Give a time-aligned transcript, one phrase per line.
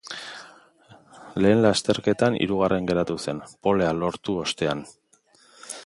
[1.45, 4.83] Lehen lasterketan hirugarren geratu zen, polea lortu ostean.